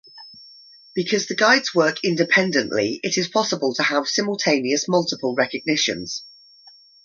[0.95, 6.23] Because the guides work independently, it is possible to have simultaneous multiple recognitions.